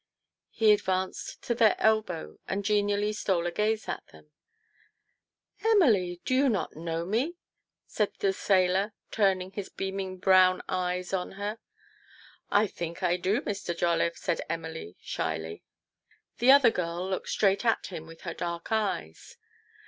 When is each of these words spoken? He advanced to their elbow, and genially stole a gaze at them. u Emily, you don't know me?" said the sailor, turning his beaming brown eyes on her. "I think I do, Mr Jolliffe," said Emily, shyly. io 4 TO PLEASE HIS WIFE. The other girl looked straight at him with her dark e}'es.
He 0.49 0.71
advanced 0.71 1.43
to 1.43 1.53
their 1.53 1.75
elbow, 1.77 2.39
and 2.47 2.65
genially 2.65 3.13
stole 3.13 3.45
a 3.45 3.51
gaze 3.51 3.87
at 3.87 4.03
them. 4.07 4.31
u 5.63 5.69
Emily, 5.73 6.19
you 6.27 6.41
don't 6.49 6.75
know 6.75 7.05
me?" 7.05 7.35
said 7.85 8.11
the 8.17 8.33
sailor, 8.33 8.93
turning 9.11 9.51
his 9.51 9.69
beaming 9.69 10.17
brown 10.17 10.63
eyes 10.67 11.13
on 11.13 11.33
her. 11.33 11.59
"I 12.49 12.65
think 12.65 13.03
I 13.03 13.15
do, 13.17 13.41
Mr 13.41 13.77
Jolliffe," 13.77 14.17
said 14.17 14.41
Emily, 14.49 14.95
shyly. 15.01 15.51
io 15.51 15.51
4 15.51 15.51
TO 15.51 15.51
PLEASE 15.51 15.53
HIS 15.53 16.21
WIFE. 16.23 16.39
The 16.39 16.51
other 16.51 16.71
girl 16.71 17.07
looked 17.07 17.29
straight 17.29 17.63
at 17.63 17.85
him 17.85 18.07
with 18.07 18.21
her 18.21 18.33
dark 18.33 18.71
e}'es. 18.71 19.37